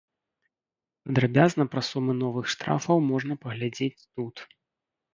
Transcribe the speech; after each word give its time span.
Падрабязна 1.09 1.63
пра 1.75 1.85
сумы 1.91 2.13
новых 2.23 2.45
штрафаў 2.57 2.97
можна 3.13 3.33
паглядзець 3.47 3.95
тут. 4.15 4.35